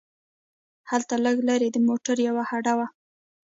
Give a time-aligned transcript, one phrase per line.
[0.89, 2.87] هلته لږ لرې د موټرو یوه هډه وه.